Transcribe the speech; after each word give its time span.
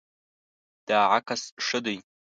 دا 0.87 0.99
عکس 1.15 1.41
ښه 1.65 1.79
دی 1.85 1.97